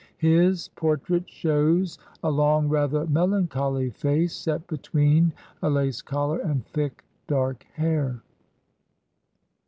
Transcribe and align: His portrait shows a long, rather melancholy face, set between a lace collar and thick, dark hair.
His 0.17 0.67
portrait 0.69 1.29
shows 1.29 1.99
a 2.23 2.31
long, 2.31 2.67
rather 2.67 3.05
melancholy 3.05 3.91
face, 3.91 4.35
set 4.35 4.65
between 4.65 5.31
a 5.61 5.69
lace 5.69 6.01
collar 6.01 6.39
and 6.39 6.65
thick, 6.65 7.03
dark 7.27 7.67
hair. 7.75 8.23